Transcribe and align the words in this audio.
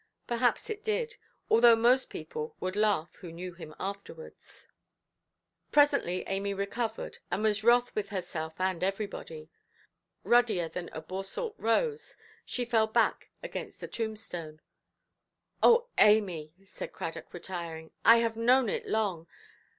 Perhaps 0.25 0.71
it 0.71 0.83
did; 0.83 1.15
although 1.47 1.75
most 1.75 2.09
people 2.09 2.55
would 2.59 2.75
laugh 2.75 3.13
who 3.17 3.31
knew 3.31 3.53
him 3.53 3.75
afterwards. 3.79 4.67
Presently 5.71 6.23
Amy 6.25 6.55
recovered, 6.55 7.19
and 7.29 7.43
was 7.43 7.63
wroth 7.63 7.93
with 7.93 8.09
herself 8.09 8.59
and 8.59 8.83
everybody. 8.83 9.51
Ruddier 10.23 10.69
than 10.69 10.89
a 10.91 11.03
Boursalt 11.03 11.53
rose, 11.59 12.17
she 12.43 12.65
fell 12.65 12.87
back 12.87 13.29
against 13.43 13.79
the 13.79 13.87
tombstone. 13.87 14.59
"Oh, 15.61 15.89
Amy", 15.99 16.55
said 16.63 16.93
Cradock, 16.93 17.31
retiring; 17.31 17.91
"I 18.03 18.15
have 18.25 18.35
known 18.35 18.69
it 18.69 18.87
long. 18.87 19.27